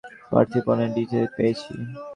পার্থিপনের 0.31 0.89
details 0.95 1.31
পেয়েছি। 1.37 1.73